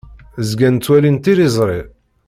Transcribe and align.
Zgan 0.49 0.75
ttwalin 0.77 1.17
tiliẓri. 1.23 1.81